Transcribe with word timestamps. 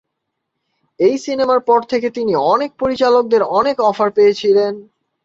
এই 0.99 1.15
সিনেমার 1.17 1.59
পর 1.59 1.79
থেকে 1.83 2.07
তিনি 2.09 2.33
অনেক 2.53 2.71
পরিচালকদের 2.79 3.41
অনেক 3.59 3.77
অফার 3.81 4.09
পেয়েছিলেন। 4.11 4.73